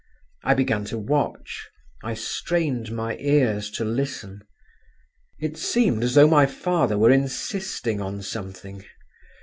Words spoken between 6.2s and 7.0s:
my father